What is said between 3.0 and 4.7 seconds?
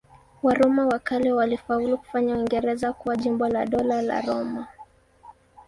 jimbo la Dola la Roma.